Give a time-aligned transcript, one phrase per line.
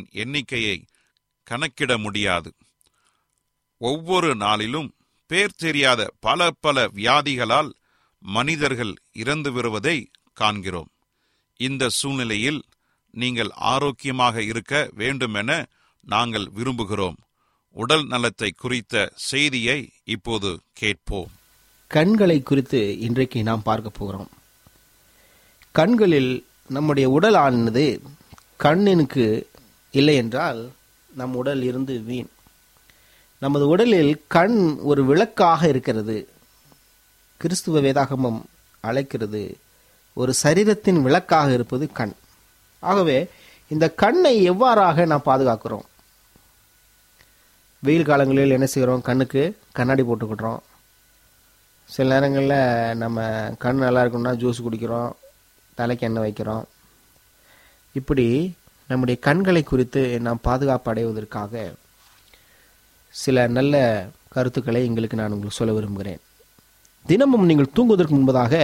[0.00, 0.84] நாட்களின் எண்ணிக்கையை
[1.44, 2.54] கணக்கிட முடியாது.
[3.76, 4.94] ஒவ்வொரு நாளிலும்
[5.26, 7.70] பேர் தெரியாத பல பல வியாதிகளால்
[8.18, 10.90] மனிதர்கள் இறந்து வருவதை காண்கிறோம்.
[11.56, 12.62] இந்த சூழ்நிலையில்
[13.10, 15.66] நீங்கள் ஆரோக்கியமாக இருக்க வேண்டுமென
[16.00, 17.16] நாங்கள் விரும்புகிறோம்.
[17.70, 21.30] உடல் நலத்தை குறித்த செய்தியை இப்போது கேட்போம்.
[21.86, 24.30] கண்களை குறித்து இன்றைக்கு நாம் பார்க்க போகிறோம்.
[25.72, 28.02] கண்களில் நம்முடைய உடல் ஆனது
[28.58, 29.48] கண்ணினுக்கு
[29.90, 30.70] இல்லை என்றால்
[31.14, 32.26] நம் உடல் இருந்து வீண்.
[33.38, 36.28] நமது உடலில் கண் ஒரு விளக்காக இருக்கிறது.
[37.36, 38.42] கிறிஸ்துவ வேதாகமம்
[38.80, 39.56] அழைக்கிறது
[40.14, 42.12] ஒரு சரீரத்தின் விளக்காக இருப்பது கண்.
[42.78, 43.28] ஆகவே
[43.68, 45.88] இந்த கண்ணை எவ்வாறாக நாம் பாதுகாக்கிறோம்?
[47.78, 49.02] வெயில் காலங்களில் என்ன செய்கிறோம்?
[49.02, 50.58] கண்ணுக்கு கண்ணாடி போட்டுக்கிட்டுறோம்
[51.84, 53.22] சில நேரங்களில் நம்ம
[53.58, 55.12] கண் நல்லா இருக்கணும்னா ஜூஸ் குடிக்கிறோம்
[55.74, 56.64] தலைக்கு எண்ணெய் வைக்கிறோம்.
[57.92, 58.54] இப்படி
[58.90, 61.52] நம்முடைய கண்களை குறித்து நாம் பாதுகாப்பு அடைவதற்காக
[63.14, 63.74] சில நல்ல
[64.28, 66.20] கருத்துக்களை எங்களுக்கு நான் உங்களுக்கு சொல்ல விரும்புகிறேன்.
[67.06, 68.54] தினமும் நீங்கள் தூங்குவதற்கு முன்பதாக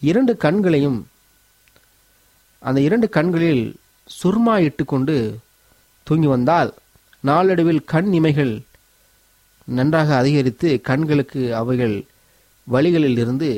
[0.00, 0.98] இரண்டு கண்களையும்
[2.62, 3.64] அந்த இரண்டு கண்களில்
[4.10, 5.16] சுர்மா இட்டுக்கொண்டு
[6.02, 6.70] தூங்கி வந்தால்
[7.20, 8.54] நாளடைவில் கண் இமைகள்
[9.64, 11.96] நன்றாக அதிகரித்து கண்களுக்கு அவைகள்
[12.64, 13.50] வழிகளில் இருந்து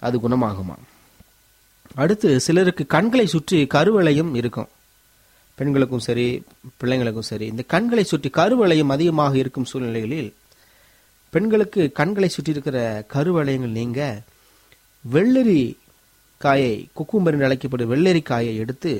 [0.00, 0.76] அது குணமாகுமா
[1.94, 4.68] அடுத்து சிலருக்கு கண்களை சுற்றி கருவளையும் இருக்கும்.
[5.60, 6.26] பெண்களுக்கும் சரி
[6.80, 10.30] பிள்ளைங்களுக்கும் சரி இந்த கண்களை சுற்றி கருவளையம் அதிகமாக இருக்கும் சூழ்நிலைகளில்
[11.32, 12.78] பெண்களுக்கு கண்களை சுற்றி இருக்கிற
[13.14, 14.00] கருவளையங்கள் நீங்க
[15.04, 15.62] வெள்ளரி
[16.44, 18.92] காயை குக்கும்பர் என்று அழைக்கப்படும் வெள்ளரி காயை எடுத்து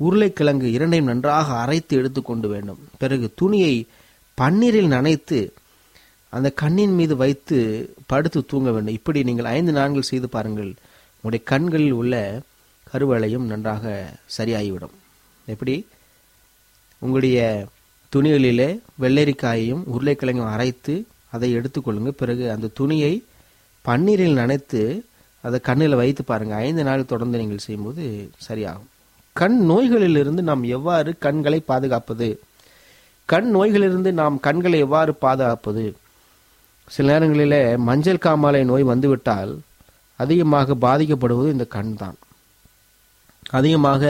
[0.00, 2.80] உருளைக்கிழங்கு இரண்டையும் நன்றாக அரைத்து எடுத்துக்கொண்டு வேண்டும்.
[2.98, 3.74] பிறகு துணியை
[4.38, 5.40] பன்னீரில் நனைத்து
[6.36, 7.58] அந்த கண்ணின் மீது வைத்து
[8.06, 8.96] படுத்து தூங்க வேண்டும்.
[8.98, 10.72] இப்படி நீங்கள் ஐந்து நாட்கள் செய்து பாருங்கள்.
[11.16, 12.14] உங்களுடைய கண்களில் உள்ள
[12.86, 13.84] கருவளையும் நன்றாக
[14.38, 14.96] சரியாகிவிடும்.
[15.54, 15.74] எப்படி?
[17.02, 17.38] உங்களுடைய
[18.12, 18.70] துணிகளிலே
[19.02, 20.94] வெள்ளரிக்காயையும் உருளைக்கிழங்கும் அரைத்து
[21.34, 23.12] அதை எடுத்துக்கொள்ளுங்கள் பிறகு அந்த துணியை
[23.84, 24.82] பன்னீரில் நனைத்து
[25.44, 26.54] அதை கண்ணில் வைத்து பாருங்க.
[26.68, 28.04] ஐந்து நாள் தொடர்ந்து நீங்கள் செய்யும்போது
[28.48, 28.88] சரியாகும்.
[29.36, 32.28] கண் நோய்களிலிருந்து நாம் எவ்வாறு கண்களை பாதுகாப்பது?
[33.28, 35.84] கண் நோய்களிலிருந்து நாம் கண்களை எவ்வாறு பாதுகாப்பது?
[36.94, 39.52] சில நேரங்களில் மஞ்சள் காமாலை நோய் வந்துவிட்டால்
[40.20, 42.16] அதிகமாக பாதிக்கப்படுவது இந்த கண் தான்
[43.50, 44.02] அதிகமாக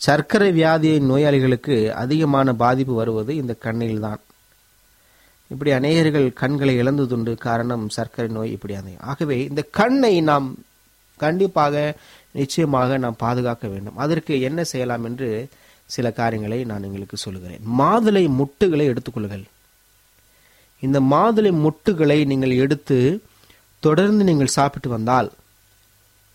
[0.00, 4.20] சர்க்கரை வியாதியை நோயாளிகளுக்கு அதிகமான பாதிப்பு வருவது இந்த கண்ணில் தான்
[5.50, 10.48] இப்படி அநேகர்கள் கண்களை இழந்ததுண்டு காரணம் சர்க்கரை நோய் இப்படி அது ஆகவே இந்த கண்ணை நாம்
[11.20, 11.74] கண்டிப்பாக
[12.32, 13.96] நிச்சயமாக நாம் பாதுகாக்க வேண்டும்.
[13.96, 15.28] அதற்கு என்ன செய்யலாம் என்று
[15.90, 17.62] சில காரியங்களை நான் எங்களுக்கு சொல்லுகிறேன்.
[17.80, 19.44] மாதுளை முட்டுகளை எடுத்துக்கொள்ளுங்கள்.
[20.82, 22.98] இந்த மாதுளை முட்டுகளை நீங்கள் எடுத்து
[23.82, 25.28] தொடர்ந்து நீங்கள் சாப்பிட்டு வந்தால்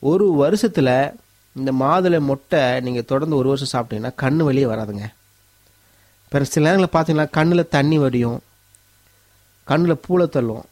[0.03, 0.93] ஒரு வருஷத்தில்
[1.59, 5.05] இந்த மாதுளை மொட்டை நீங்கள் தொடர்ந்து ஒரு வருஷம் சாப்பிட்டீங்கன்னா கண் வெளியே வராதுங்க.
[6.31, 8.39] பிற சில நேரங்களில் பார்த்தீங்கன்னா கண்ணில் தண்ணி வடியும்.
[9.69, 10.65] கண்ணில் பூளை தள்ளும்.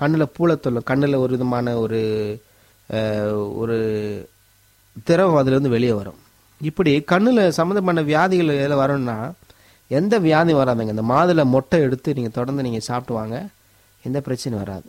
[0.00, 0.86] கண்ணில் பூளை தள்ளும்.
[0.90, 2.00] கண்ணில் ஒரு விதமான ஒரு
[3.62, 3.76] ஒரு
[5.08, 6.18] திரவம் அதுலேருந்து வெளியே வரும்.
[6.60, 9.16] இப்படி கண்ணில் சம்மந்தமான வியாதிகள் எதில் வரும்னா
[9.98, 10.92] எந்த வியாதி வராதுங்க.
[10.96, 13.36] இந்த மாதுளை மொட்டை எடுத்து நீங்கள் தொடர்ந்து நீங்கள் சாப்பிட்டு வாங்க.
[14.06, 14.88] எந்த பிரச்சனையும் வராது.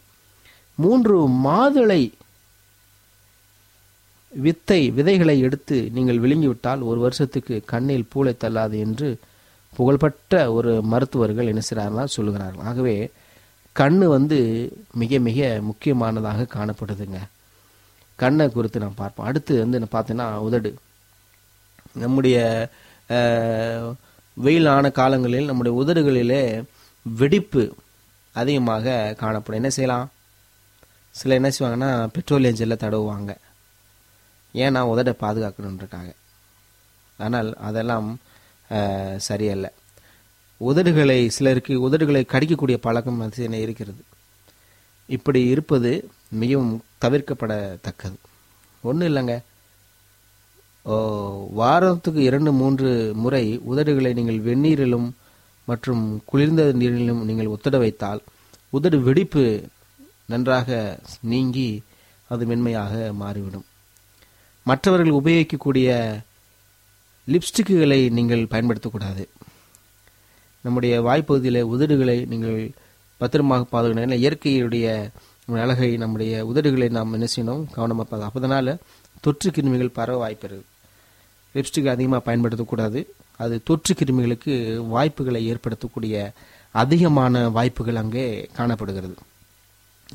[0.83, 1.15] மூன்று
[1.47, 2.01] மாதுளை
[4.43, 9.17] வித்தை விதைகளை எடுத்து நீங்கள் விழுங்கிவிட்டால் ஒரு வருஷத்துக்கு கண்ணில் பூளை தள்ளாது என்று
[9.75, 12.63] புகழ்பெற்ற ஒரு மருத்துவர்கள் என்ன செய்கிறார்கள் சொல்லுகிறார்கள்.
[12.63, 13.11] ஆகவே
[13.79, 14.39] கண்ணு வந்து
[14.93, 17.19] மிக மிக முக்கியமானதாக காணப்படுதுங்க.
[18.15, 19.27] கண்ணை குறித்து நாம் பார்ப்போம்.
[19.27, 20.71] அடுத்து வந்து என்ன பார்த்தீங்கன்னா உதடு.
[21.93, 22.69] நம்முடைய
[24.37, 26.63] வெயிலான காலங்களில் நம்முடைய உதடுகளிலே
[27.05, 27.75] வெடிப்பு
[28.33, 29.61] அதிகமாக காணப்படும்.
[29.61, 30.07] என்ன செய்யலாம்?
[31.11, 33.33] சில என்ன செய்வாங்கன்னா பெட்ரோலியம் ஜெல்லை தடவுவாங்க.
[34.63, 36.09] ஏன்னா உதடை பாதுகாக்கணுன்றக்காக
[37.25, 38.09] ஆனால் அதெல்லாம்
[39.27, 39.67] சரியல்ல.
[40.69, 44.01] உதடுகளை சிலருக்கு உதடுகளை கடிக்கக்கூடிய பழக்கம் அது இருக்கிறது.
[45.15, 45.91] இப்படி இருப்பது
[46.41, 48.17] மிகவும் தவிர்க்கப்படத்தக்கது.
[48.88, 49.35] ஒன்றும் இல்லைங்க.
[51.59, 52.89] வாரத்துக்கு இரண்டு மூன்று
[53.24, 55.07] முறை உதடுகளை நீங்கள் வெந்நீரிலும்
[55.69, 58.21] மற்றும் குளிர்ந்த நீரிலும் நீங்கள் ஒத்தட வைத்தால்
[58.77, 59.45] உதடு வெடிப்பு
[60.31, 60.69] நன்றாக
[61.31, 61.69] நீங்கி
[62.33, 63.65] அது மென்மையாக மாறிவிடும்.
[64.69, 65.89] மற்றவர்கள் உபயோகிக்கக்கூடிய
[67.34, 69.24] லிப்ஸ்டிக்குகளை நீங்கள் பயன்படுத்தக்கூடாது.
[70.65, 72.60] நம்முடைய வாய்ப்பகுதியில் உதடுகளை நீங்கள்
[73.22, 74.88] பத்திரமாக பாதுகாக்கணும் இயற்கையுடைய
[75.63, 77.63] அழகை நம்முடைய உதடுகளை நாம் என்ன செய்யணும்?
[77.75, 78.77] கவனமாக பாது அப்போதனால
[79.25, 80.72] தொற்று கிருமிகள் பரவ வாய்ப்பு இருக்குது
[81.55, 83.00] லிப்ஸ்டிக் அதிகமாக பயன்படுத்தக்கூடாது.
[83.43, 84.53] அது தொற்று கிருமிகளுக்கு
[84.95, 86.15] வாய்ப்புகளை ஏற்படுத்தக்கூடிய
[86.81, 88.25] அதிகமான வாய்ப்புகள் அங்கே
[88.57, 89.15] காணப்படுகிறது.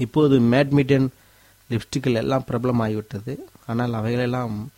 [0.05, 1.09] இப்போது மேட்மிட்டன்
[1.71, 3.35] லிப்ஸ்டிக்கில் எல்லாம் பிரபலமாகிவிட்டது.
[3.67, 4.71] ஆனால் அவைகளெல்லாம்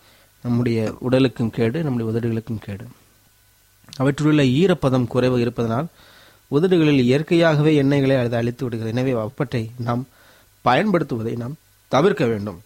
[0.42, 2.86] நம்முடைய உடலுக்கும் கேடு நம்முடைய உதடுகளுக்கும் கேடு.
[3.96, 5.86] அவற்றிலுள்ள ஈரப்பதம் குறைவு இருப்பதனால்
[6.50, 8.98] உதடுகளில் இயற்கையாகவே எண்ணெய்களை அது அழித்து விடுகிறது.
[8.98, 10.06] எனவே அப்பற்றை நாம்
[10.64, 11.56] பயன்படுத்துவதை நாம்
[11.88, 12.62] தவிர்க்க வேண்டும்.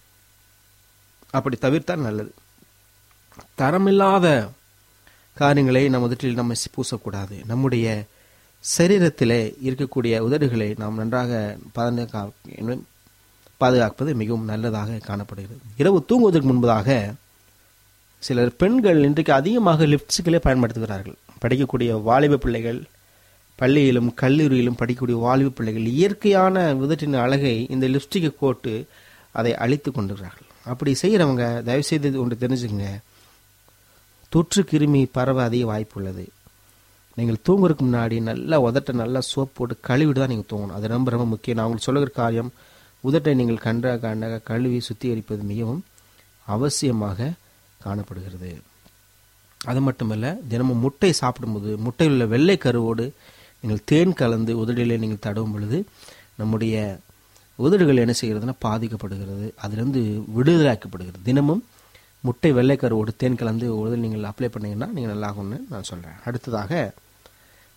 [1.29, 2.33] அப்படி தவிர்த்தால் நல்லது.
[3.57, 4.49] தரமில்லாத
[5.35, 7.45] காரியங்களை நம் உதட்டில் நம்ம பூசக்கூடாது.
[7.45, 8.05] நம்முடைய
[8.77, 12.29] சரீரத்திலே இருக்கக்கூடிய உதடுகளை நாம் நன்றாக பாதுகா
[13.57, 15.61] பாதுகாப்பது மிகவும் நல்லதாக காணப்படுகிறது.
[15.77, 17.15] இரவு தூங்குவதற்கு முன்பதாக
[18.23, 21.17] சிலர் பெண்கள் இன்றைக்கு அதிகமாக லிப்ட்ஸுகளே பயன்படுத்துகிறார்கள்.
[21.41, 22.79] படிக்கக்கூடிய வாலிப பிள்ளைகள்
[23.55, 28.73] பள்ளியிலும் கல்லூரியிலும் படிக்கக்கூடிய வாலிப பிள்ளைகள் இயற்கையான விதட்டின் அழகை இந்த லிப்ஸ்டிக்கை கோட்டு
[29.31, 30.49] அதை அழித்து கொண்டுகிறார்கள்.
[30.65, 32.89] அப்படி செய்கிறவங்க தயவுசெய்து ஒன்று தெரிஞ்சுக்கங்க.
[34.29, 36.25] தொற்று கிருமி பரவ அதிக வாய்ப்பு உள்ளது.
[37.15, 40.77] நீங்கள் தூங்குறதுக்கு முன்னாடி நல்லா உதட்ட நல்லா சோப் போட்டு கழுவிட்டு தான் நீங்கள் தூங்கணும்.
[40.77, 41.57] அது ரொம்ப ரொம்ப முக்கியம்.
[41.57, 42.51] நான் உங்களுக்கு சொல்லுகிற காரியம்
[43.03, 45.83] உதட்டை நீங்கள் கன்றாக கண்ட கழுவி சுத்திகரிப்பது மிகவும்
[46.47, 47.29] அவசியமாக
[47.79, 48.51] காணப்படுகிறது.
[49.61, 53.05] அது மட்டுமல்ல தினமும் முட்டை சாப்பிடும்போது முட்டையில் உள்ள வெள்ளை கருவோடு
[53.61, 55.77] நீங்கள் தேன் கலந்து உதடிலே நீங்கள் தடவும் பொழுது
[56.35, 56.75] நம்முடைய
[57.55, 59.47] உதடுகள் என்ன செய்கிறதுனா பாதிக்கப்படுகிறது.
[59.55, 60.01] அதிலிருந்து
[60.37, 61.19] விடுதலாக்கப்படுகிறது.
[61.23, 61.63] தினமும்
[62.19, 66.93] முட்டை வெள்ளைக்கருவோடு தேன் கலந்து உதடில் நீங்கள் அப்ளை பண்ணீங்கன்னா நீங்கள் நல்லாகும்னு நான் சொல்கிறேன் அடுத்ததாக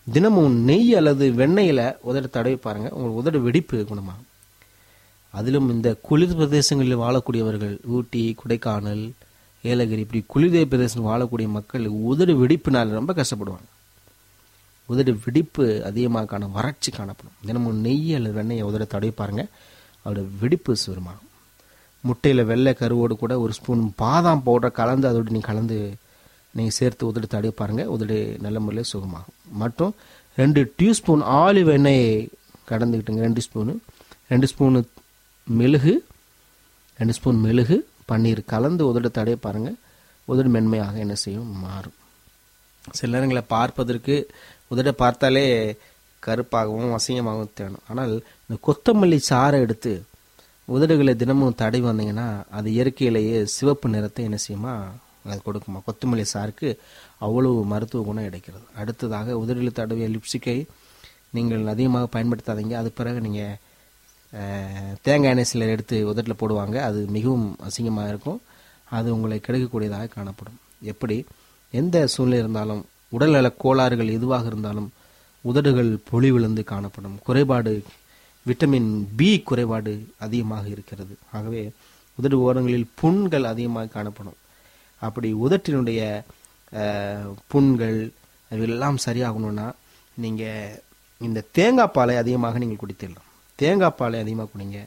[0.07, 4.29] தினமும் நெய் அல்லது வெண்ணெயில் உதடு தடவி பாருங்கள் உங்கள் உதடு வெடிப்பு குணமாகும்.
[5.39, 9.05] அதிலும் இந்த குளிர் பிரதேசங்களில் வாழக்கூடியவர்கள் ஊட்டி கொடைக்கானல்
[9.65, 13.69] ஏலகிரி இப்படி குளிர் பிரதேசம் வாழக்கூடிய மக்கள் உதடு வெடிப்புனால் ரொம்ப கஷ்டப்படுவாங்க.
[14.89, 17.37] உதடு வெடிப்பு அதிகமாக காண வறட்சி காணப்படும்.
[17.49, 19.51] தினமும் நெய் அல்லது வெண்ணெயை உதட தடவி பாருங்கள்
[20.05, 21.29] அதோட வெடிப்பு சுருமாகும்
[22.05, 25.79] முட்டையில் வெள்ளை கருவோடு கூட ஒரு ஸ்பூன் பாதாம் பவுடர் கலந்து அதோடு நீங்கள் கலந்து
[26.57, 29.37] நீங்கள் சேர்த்து உதடு தடவி பாருங்கள் உதடு நல்ல முறையில் சுகமாகும்.
[29.63, 29.93] மற்றும்
[30.39, 32.09] ரெண்டு டியூ ஸ்பூன் ஆலிவ் எண்ணெயை
[32.71, 33.75] கடந்துக்கிட்டுங்க ரெண்டு ஸ்பூனு.
[34.33, 34.81] ரெண்டு ஸ்பூனு
[35.47, 35.93] மெழுகு
[36.99, 37.77] ரெண்டு ஸ்பூன் மெழுகு
[38.11, 39.79] பன்னீர் கலந்து உதடு தடைய பாருங்கள்
[40.29, 41.51] உதடு மென்மையாக என்ன செய்யும்?
[41.65, 41.97] மாறும்.
[42.99, 44.31] சில நேரங்களை பார்ப்பதற்கு
[44.71, 45.45] உதட பார்த்தாலே
[46.23, 47.85] கருப்பாகவும் அசிங்கமாகவும் தேணும்.
[47.89, 48.13] ஆனால்
[48.47, 49.93] இந்த கொத்தமல்லி சாறை எடுத்து
[50.69, 54.75] உதடுகளை தினமும் தடவி வந்தீங்கன்னா அது இயற்கையிலேயே சிவப்பு நிறத்தை என்ன செய்யுமா?
[55.31, 55.81] அது கொடுக்குமா?
[55.89, 56.69] கொத்தமல்லி சாருக்கு
[57.19, 58.65] அவ்வளவு மருத்துவ குணம் கிடைக்கிறது.
[58.77, 60.67] அடுத்ததாக உதடுகளை தடவிய லிப்ஸ்டிக்கை
[61.31, 62.73] நீங்கள் அதிகமாக பயன்படுத்தாதீங்க.
[62.73, 63.57] அது பிறகு நீங்கள்
[65.07, 66.77] தேங்காய் எண்ணெய் சிலர் எடுத்து உதட்டில் போடுவாங்க.
[66.89, 68.41] அது மிகவும் அசிங்கமாக இருக்கும்.
[68.99, 70.59] அது உங்களை கிடைக்கக்கூடியதாக காணப்படும்.
[70.93, 71.17] எப்படி?
[71.81, 72.83] எந்த சூழ்நிலை இருந்தாலும்
[73.17, 74.89] உடல்நல கோளாறுகள் எதுவாக இருந்தாலும்
[75.51, 77.17] உதடுகள் பொலி விழுந்து காணப்படும்.
[77.27, 77.73] குறைபாடு
[78.49, 79.93] விட்டமின் பி குறைபாடு
[80.27, 81.15] அதிகமாக இருக்கிறது.
[81.37, 81.63] ஆகவே
[82.19, 84.39] உதடு ஓரங்களில் புண்கள் அதிகமாக காணப்படும்.
[85.07, 86.01] அப்படி உதட்டினுடைய
[87.53, 87.99] புண்கள்
[88.51, 89.67] எல்லாம் சரியாகணும்னா
[90.23, 90.79] நீங்கள்
[91.21, 93.30] இந்த தேங்காய் பாலை அதிகமாக நீங்கள் குடித்திடலாம்
[93.61, 94.79] தேங்காய் பாலை அதிகமாக குடிங்க.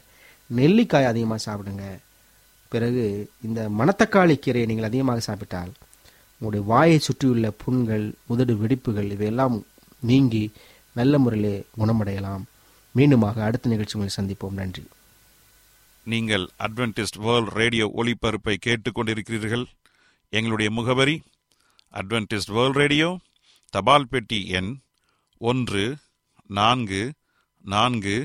[0.58, 1.86] நெல்லிக்காய் அதிகமாக சாப்பிடுங்க.
[2.74, 3.04] பிறகு
[3.48, 5.72] இந்த மணத்தக்காளி கீரையை நீங்கள் அதிகமாக சாப்பிட்டால்
[6.38, 9.56] உங்களுடைய வாயை சுற்றியுள்ள புண்கள் உதடு வெடிப்புகள் இவையெல்லாம்
[10.10, 10.44] நீங்கி
[11.00, 12.44] நல்ல முறையிலே குணமடையலாம்.
[12.96, 14.58] மீண்டுமாக அடுத்த நிகழ்ச்சி உங்களை சந்திப்போம்.
[14.62, 14.84] நன்றி.
[16.04, 19.66] நீங்கள் அட்வென்டிஸ்ட் வேர்ல்ட் ரேடியோ ஒளிபரப்பை கேட்டுக்கொண்டிருக்கிறீர்கள்.
[20.38, 21.16] எங்களுடைய முகவரி
[22.02, 23.10] அட்வென்டிஸ்ட் வேர்ல்ட் ரேடியோ
[23.70, 24.72] தபால் பெட்டி எண்
[25.50, 25.86] ஒன்று
[26.60, 27.04] நான்கு
[27.74, 28.16] நான்கு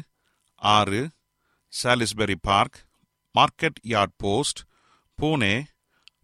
[0.62, 1.10] ஆறு
[1.82, 2.78] Salisbury Park
[3.34, 4.60] market yard post
[5.18, 5.64] Pune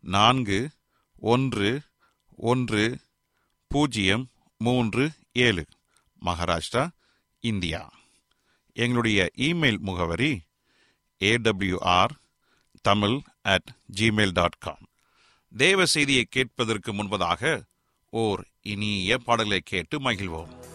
[0.00, 0.70] நான்கு
[1.18, 1.82] ஒன்று
[2.36, 3.00] ஒன்று
[3.68, 5.64] பூஜ்ஜியம் மூன்று ஏழு
[6.24, 6.88] மகாராஷ்டிரா
[7.40, 7.92] இந்தியா.
[8.72, 10.40] எங்களுடைய இமெயில் முகவரி
[11.20, 12.14] AWR
[12.82, 14.84] Tamil at Gmail dot com
[15.52, 17.64] தேவ செய்தியை கேட்பதற்கு முன்பதாக
[18.10, 20.73] ஓர் இனிய பாடலை கேட்டு மகிழ்வோம்.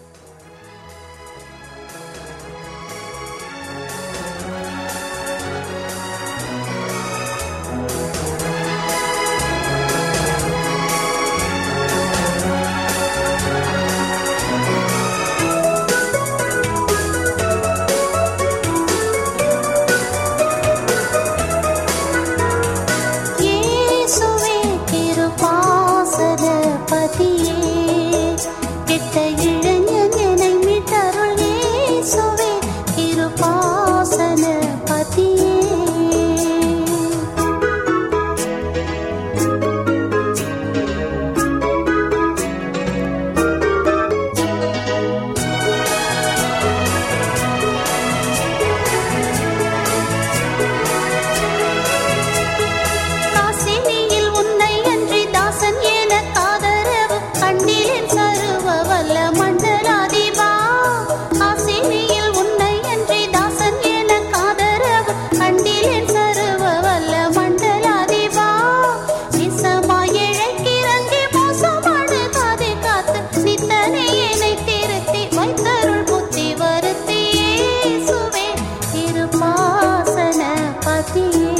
[81.14, 81.59] Khi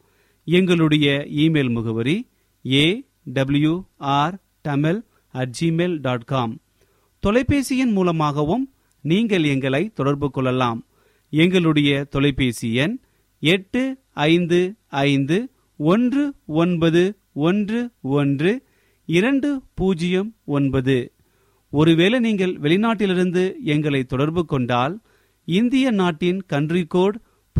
[0.57, 1.07] எங்களுடைய
[1.43, 2.17] இமெயில் முகவரி
[2.65, 2.85] A
[3.35, 3.73] W
[4.17, 4.35] R
[4.67, 4.99] Tamil
[5.33, 6.53] at Gmail dot com
[7.23, 8.65] தொலைபேசியின் மூலமாகவும்
[9.03, 10.79] நீங்கள் எங்களை தொடர்பு கொள்ளலாம்.
[11.33, 12.95] எங்களுடைய தொலைபேசி எண்
[13.43, 13.83] எட்டு
[14.29, 14.59] ஐந்து
[15.05, 15.37] ஐந்து
[15.79, 16.23] ஒன்று
[16.61, 17.03] ஒன்பது
[17.47, 17.79] ஒன்று
[18.17, 18.51] ஒன்று
[19.09, 20.97] இரண்டு பூஜ்ஜியம் ஒன்பது.
[21.73, 24.95] ஒருவேளை நீங்கள் வெளிநாட்டிலிருந்து எங்களை தொடர்பு கொண்டால்
[25.47, 27.17] இந்திய நாட்டின் கன்ட்ரி கோட்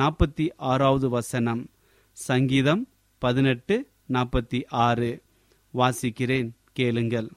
[0.00, 1.62] நாற்பத்தி ஆறாவது வசனம்.
[2.12, 2.82] சங்கீதம்
[3.18, 3.76] பதினெட்டு
[4.12, 5.22] நாற்பத்தி ஆறு.
[5.74, 7.28] வாசிக்கிறேன் கேளுங்கள்.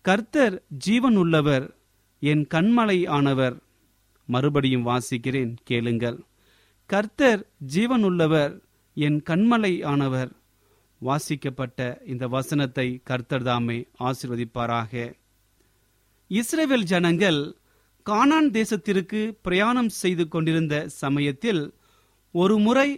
[0.00, 1.66] கர்த்தர் ஜீவன் உள்ளவர்
[2.18, 3.56] என் கண்மலை ஆனவர்.
[4.26, 6.18] மறுபடியும் வாசிக்கிறேன் கேளுங்கள்.
[6.86, 8.52] கர்த்தர் ஜீவன் உள்ளவர்
[8.94, 10.32] என் கண்மலை ஆனவர்.
[10.98, 15.12] வாசிக்கப்பட்ட இந்த வசனத்தை கர்த்தர் தாமே ஆசிர்வதிப்பாராக.
[16.28, 17.56] இஸ்ரேவேல் ஜனங்கள்
[18.06, 21.74] கானான் தேசத்திற்கு பிரயாணம் செய்து கொண்டிருந்த சமயத்தில்
[22.34, 22.88] ஒரு முறை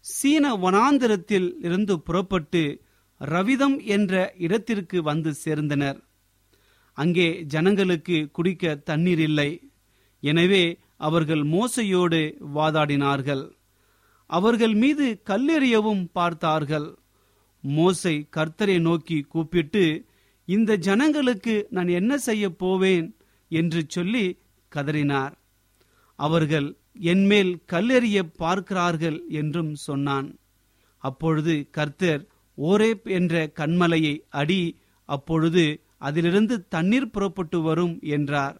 [0.00, 2.62] சீன வனாந்திரத்தில் இருந்து புறப்பட்டு
[3.20, 5.98] ரவிதம் என்ற இடத்திற்கு வந்து சேர்ந்தனர்.
[6.96, 9.50] அங்கே ஜனங்களுக்கு குடிக்க தண்ணீர் இல்லை.
[10.20, 10.64] எனவே
[10.96, 12.20] அவர்கள் மோசையோடு
[12.54, 13.44] வாதாடினார்கள்.
[14.30, 16.88] அவர்கள் மீது கல்லெறியவும் பார்த்தார்கள்.
[17.64, 19.84] மோசை கர்த்தரை நோக்கி கூப்பிட்டு
[20.48, 23.08] இந்த ஜனங்களுக்கு நான் என்ன செய்ய போவேன்?
[23.50, 24.26] என்று சொல்லி
[24.72, 25.34] கதறினார்.
[26.18, 30.28] அவர்கள் என்மேல் கல்லெறிய பார்க்கிறார்கள் என்றும் சொன்னான்.
[31.02, 32.22] அப்பொழுது கர்த்தர்
[32.58, 34.62] ஓரேப் என்ற கண்மலையை அடி
[35.08, 35.64] அப்பொழுது
[35.98, 38.56] அதிலிருந்து தண்ணீர் புறப்பட்டு வரும் என்றார்.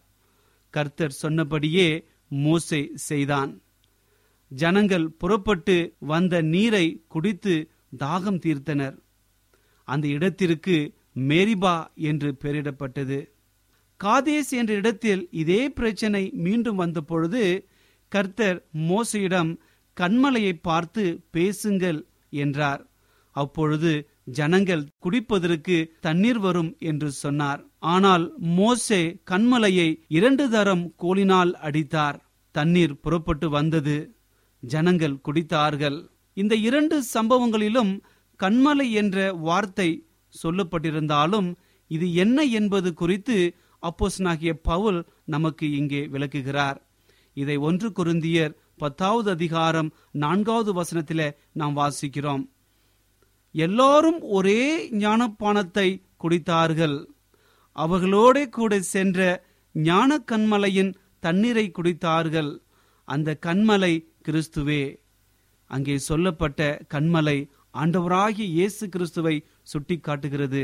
[0.69, 1.87] கர்த்தர் சொன்னபடியே
[2.31, 3.51] மோசை செய்தான்.
[4.51, 7.55] ஜனங்கள் புறப்பட்டு வந்த நீரை குடித்து
[7.97, 8.95] தாகம் தீர்த்தனர்.
[9.87, 10.77] அந்த இடத்திற்கு
[11.15, 13.19] மேரிபா என்று பெயரிடப்பட்டது.
[13.99, 17.43] காதேஸ் என்ற இடத்தில் இதே பிரச்சனை மீண்டும் வந்த பொழுது
[18.15, 18.57] கர்த்தர்
[18.89, 19.51] மோசையிடம்
[19.97, 21.03] கண்மலையை பார்த்து
[21.35, 21.99] பேசுங்கள்
[22.43, 22.81] என்றார்.
[23.35, 23.91] அப்பொழுது
[24.37, 27.61] ஜனங்கள் குடிப்பதற்கு தண்ணீர் வரும் என்று சொன்னார்.
[27.93, 28.25] ஆனால்
[28.57, 32.17] மோசே கண்மலையை இரண்டு தரம் கோலினால் அடித்தார்.
[32.55, 33.97] தண்ணீர் புறப்பட்டு வந்தது.
[34.63, 35.97] ஜனங்கள் குடித்தார்கள்.
[36.37, 37.91] இந்த இரண்டு சம்பவங்களிலும்
[38.39, 39.89] கண்மலை என்ற வார்த்தை
[40.33, 41.49] சொல்லப்பட்டிருந்தாலும்
[41.91, 43.37] இது என்ன என்பது குறித்து
[43.83, 44.99] அப்போஸ்னாகிய பவுல்
[45.33, 46.77] நமக்கு இங்கே விளக்குகிறார்.
[47.37, 49.89] இதை ஒன்று குருந்தியர் பத்தாவது அதிகாரம்
[50.23, 51.21] நான்காவது வசனத்தில
[51.53, 52.43] நாம் வாசிக்கிறோம்.
[53.55, 54.61] எல்லாரும் ஒரே
[55.03, 55.87] ஞானப்பானத்தை
[56.23, 56.97] குடித்தார்கள்.
[57.75, 59.19] அவர்களோட கூட சென்ற
[59.75, 60.91] ஞான கண்மலையின்
[61.23, 62.51] தண்ணீரை குடித்தார்கள்.
[63.07, 63.93] அந்த கண்மலை
[64.27, 64.83] கிறிஸ்துவே.
[65.71, 66.61] அங்கே சொல்லப்பட்ட
[66.93, 67.37] கண்மலை
[67.81, 69.35] ஆண்டவராகிய இயேசு கிறிஸ்துவை
[69.71, 70.63] சுட்டி காட்டுகிறது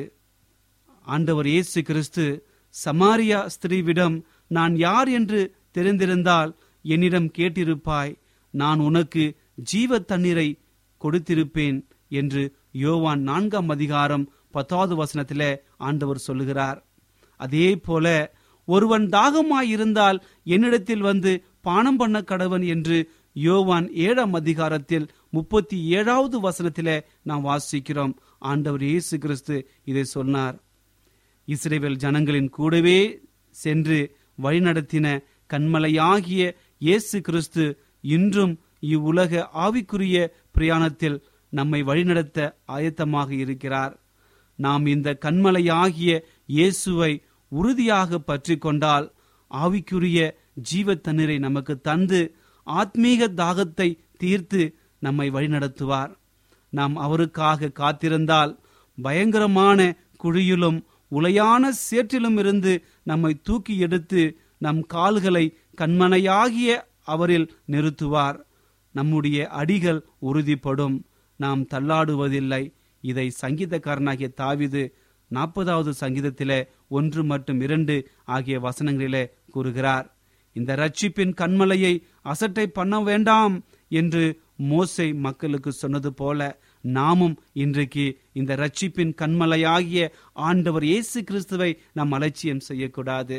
[1.07, 2.25] ஆண்டவர் இயேசு கிறிஸ்து
[2.75, 4.17] சமாரியா ஸ்திரீவிடம்
[4.57, 5.41] நான் யார் என்று
[5.77, 6.51] தெரிந்திருந்தால்
[6.85, 8.13] என்னிடம் கேட்டிருப்பாய்.
[8.53, 9.23] நான் உனக்கு
[9.71, 10.47] ஜீவ தண்ணீரை
[11.01, 11.77] கொடுத்திருப்பேன்
[12.19, 12.43] என்று
[12.83, 15.43] யோவான் நான்காம் அதிகாரம் பத்தாவது வசனத்தில
[15.77, 16.79] ஆண்டவர் சொல்லுகிறார்.
[17.39, 18.07] அதே போல
[18.67, 22.97] ஒருவன் தாகமாயிருந்தால் என்னிடத்தில் வந்து பானம் பண்ண கடவன் என்று
[23.33, 26.89] யோவான் ஏழாம் அதிகாரத்தில் முப்பத்தி ஏழாவது வசனத்தில
[27.23, 28.13] நாம் வாசிக்கிறோம்.
[28.39, 30.57] ஆண்டவர் இயேசு கிறிஸ்து இதை சொன்னார்.
[31.47, 32.99] இஸ்ரேவேல் ஜனங்களின் கூடவே
[33.55, 33.99] சென்று
[34.43, 35.07] வழிநடத்தின
[35.49, 36.43] கண்மலையாகிய
[36.77, 37.65] இயேசு கிறிஸ்து
[38.15, 38.53] இன்றும்
[38.93, 40.17] இவ்வுலக ஆவிக்குரிய
[40.51, 41.17] பிரயாணத்தில்
[41.53, 43.93] நம்மை வழிநடத்த ஆயத்தமாக இருக்கிறார்.
[44.59, 46.11] நாம் இந்த கண்மலையாகிய
[46.55, 47.11] இயேசுவை
[47.51, 49.07] உறுதியாக பற்றி கொண்டால்
[49.51, 50.19] ஆவிக்குரிய
[50.69, 52.21] ஜீவ தண்ணீரை நமக்கு தந்து
[52.67, 54.61] ஆத்மீக தாகத்தை தீர்த்து
[55.01, 56.11] நம்மை வழிநடத்துவார்.
[56.73, 58.51] நாம் அவருக்காக காத்திருந்தால்
[58.97, 59.79] பயங்கரமான
[60.23, 60.79] குழியிலும்
[61.11, 64.23] உலையான சேற்றிலும் இருந்து நம்மை தூக்கி எடுத்து
[64.59, 66.69] நம் கால்களை கண்மனையாகிய
[67.03, 68.39] அவரில் நிறுத்துவார்.
[68.91, 71.03] நம்முடைய அடிகள் உறுதிப்படும்.
[71.35, 72.73] நாம் தள்ளாடுவதில்லை.
[73.03, 74.91] இதை சங்கீதக்காரனாகிய தாவிது
[75.31, 77.95] நாற்பதாவது சங்கீதத்திலே ஒன்று மற்றும் இரண்டு
[78.25, 80.17] ஆகிய வசனங்களிலே கூறுகிறார்.
[80.53, 84.23] இந்த ரட்சிப்பின் கண்மலையை அசட்டை பண்ண வேண்டாம் என்று
[84.69, 86.39] மோசை மக்களுக்கு சொன்னது போல
[86.81, 93.37] நாமும் இன்றைக்கு இந்த ரட்சிப்பின் கண்மலையாகிய ஆண்டவர் இயேசு கிறிஸ்துவை நாம் அலட்சியம் செய்யக்கூடாது.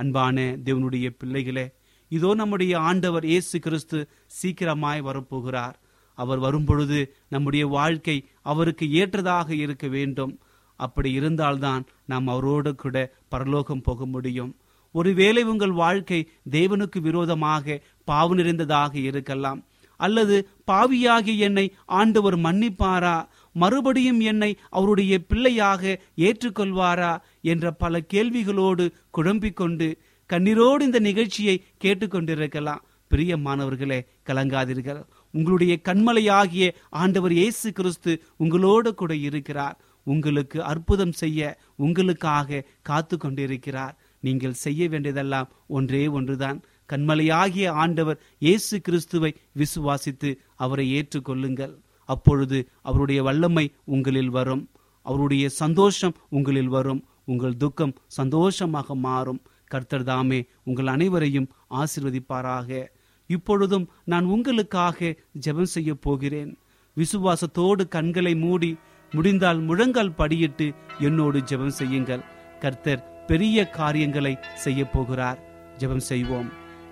[0.00, 1.66] அன்பான தேவனுடைய பிள்ளைகளே
[2.10, 3.98] இதோ நம்முடைய ஆண்டவர் இயேசு கிறிஸ்து
[4.38, 5.76] சீக்கிரமாய் வரப்போகிறார்.
[6.18, 10.32] அவர் வரும்பொழுது நம்முடைய வாழ்க்கை அவருக்கு ஏற்றதாக இருக்க வேண்டும்.
[10.80, 12.96] அப்படி இருந்தால்தான் நாம் அவரோடு கூட
[13.28, 14.52] பரலோகம் போக முடியும்.
[14.94, 19.60] ஒருவேளை உங்கள் வாழ்க்கை தேவனுக்கு விரோதமாக பாவு நிறைந்ததாக இருக்கலாம்.
[20.00, 20.36] அல்லது
[20.70, 21.64] பாவியாகி என்னை
[21.98, 23.16] ஆண்டவர் மன்னிப்பாரா?
[23.52, 25.82] மறுபடியும் என்னை அவருடைய பிள்ளையாக
[26.16, 29.88] ஏற்றுக்கொள்வாரா என்ற பல கேள்விகளோடு குழம்பிக்கொண்டு
[30.30, 35.00] கண்ணீரோடு இந்த நிகழ்ச்சியை கேட்டுக்கொண்டிருக்கலாம் பிரியமானவர்களே கலங்காதீர்கள்.
[35.30, 39.76] உங்களுடைய கண்மலையாகிய ஆண்டவர் இயேசு கிறிஸ்து உங்களோடு கூட இருக்கிறார்.
[40.06, 43.96] உங்களுக்கு அற்புதம் செய்ய உங்களுக்காக காத்து கொண்டிருக்கிறார்.
[44.20, 46.62] நீங்கள் செய்ய வேண்டியதெல்லாம் ஒன்றே ஒன்றுதான்.
[46.92, 51.74] கண்மலையாகிய ஆண்டவர் இயேசு கிறிஸ்துவை விசுவாசித்து அவரை ஏற்றுக்கொள்ளுங்கள்.
[52.14, 54.64] அப்பொழுது அவருடைய வல்லமை உங்களில் வரும்.
[55.06, 57.02] அவருடைய சந்தோஷம் உங்களில் வரும்.
[57.24, 59.40] உங்கள் துக்கம் சந்தோஷமாக மாறும்.
[59.66, 62.70] கர்த்தர் தாமே உங்கள் அனைவரையும் ஆசிர்வதிப்பாராக.
[63.26, 65.14] இப்பொழுதும் நான் உங்களுக்காக
[65.46, 66.50] ஜெபம் செய்ய போகிறேன்.
[66.96, 68.70] விசுவாசத்தோடு கண்களை மூடி
[69.12, 70.66] முடிந்தால் முழங்கால் படியிட்டு
[70.98, 72.24] என்னோடு ஜெபம் செய்யுங்கள்.
[72.60, 75.38] கர்த்தர் பெரிய காரியங்களை செய்ய போகிறார்.
[75.78, 76.48] ஜெபம் செய்வோம்.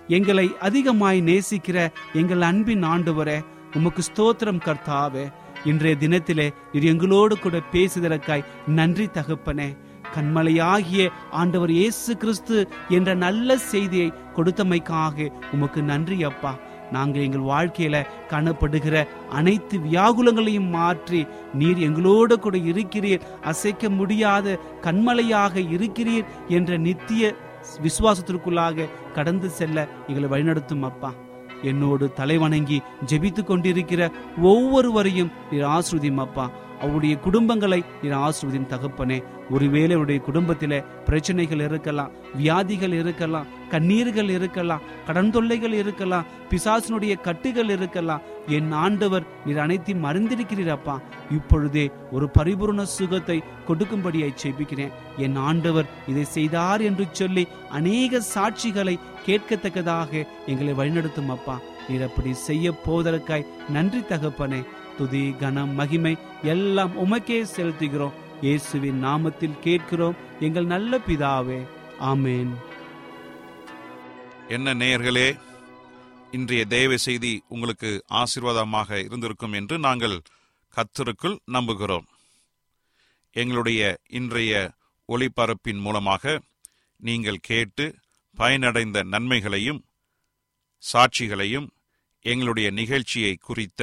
[0.08, 1.78] எங்களை அதிகமாய் நேசிக்கிற
[2.12, 3.38] எங்கள் அன்பின் ஆண்டவரே
[3.76, 5.32] உமக்கு ஸ்தோத்திரம் கர்த்தாவே
[5.64, 9.76] இன்றைய தினத்திலே நீர் எங்களோடு கூட பேசுதற்காய் நன்றி தகப்பனே.
[10.14, 16.52] கண்மலையாகிய ஆண்டவர் இயேசு கிறிஸ்து என்ற நல்ல செய்தியை கொடுத்தமைக்காக உமக்கு நன்றி அப்பா.
[16.92, 17.96] நாங்கள் எங்கள் வாழ்க்கையில
[18.30, 27.34] காணப்படுகிற அனைத்து வியாகுலங்களையும் மாற்றி நீர் எங்களோடு கூட இருக்கிறீர் அசைக்க முடியாத கண்மலையாக இருக்கிறீர் என்ற நித்திய
[27.86, 31.12] விசுவாசத்திற்குள்ளாக கடந்து செல்ல எங்களை வழிநடத்தும் அப்பா.
[31.62, 34.02] என்னோடு தலைவணங்கி ஜெபித்து கொண்டிருக்கிற
[34.42, 36.46] ஒவ்வொருவரையும் நீர் ஆசிர்வதியும் அப்பா
[36.82, 39.18] அவருடைய குடும்பங்களை நீர் ஆசிர்வதியும் தகப்பனே.
[39.50, 48.24] ஒருவேளை அவருடைய குடும்பத்தில் பிரச்சனைகள் இருக்கலாம் வியாதிகள் இருக்கலாம் கண்ணீர்கள் இருக்கலாம் கடன் தொல்லைகள் இருக்கலாம் பிசாசினுடைய கட்டுகள் இருக்கலாம்.
[48.56, 50.96] என் ஆண்டவர் நீர் அனைத்தையும் மறந்திருக்கிறீரப்பா
[51.38, 51.86] இப்பொழுதே
[52.16, 53.38] ஒரு பரிபூர்ண சுகத்தை
[53.68, 54.94] கொடுக்கும்படியாய் செபிக்கிறேன்
[55.26, 57.44] என் ஆண்டவர் இதை செய்தார் என்று சொல்லி
[57.78, 60.10] அநேக சாட்சிகளை கேட்கத்தக்கதாக
[60.52, 61.56] எங்களை வழிநடத்தும் அப்பா.
[61.88, 64.60] நீர் அப்படி செய்ய போவதற்காய் நன்றி தகப்பனே.
[64.98, 66.12] துதி கனம் மகிமை
[66.52, 68.16] எல்லாம் உமக்கே செலுத்துகிறோம்.
[68.40, 70.16] இயேசுவின் நாமத்தில் கேட்கிறோம்.
[70.46, 71.60] எங்கள் நல்ல பிதாவே
[72.10, 72.52] ஆமேன்.
[74.48, 75.28] என்ன நேயர்களே
[76.36, 80.16] இன்றைய தேவ செய்தி உங்களுக்கு ஆசீர்வாதமாக இருந்திருக்கும் என்று நாங்கள்
[80.74, 82.06] கத்தருக்குள் நம்புகிறோம்.
[83.32, 83.82] எங்களுடைய
[84.18, 84.52] இன்றைய
[85.08, 86.40] ஒளிபரப்பின் மூலமாக
[87.08, 87.84] நீங்கள் கேட்டு
[88.38, 89.80] பயனடைந்த நன்மைகளையும்
[90.92, 91.68] சாட்சிகளையும்
[92.24, 93.82] எங்களுடைய நிகழ்ச்சியை குறித்த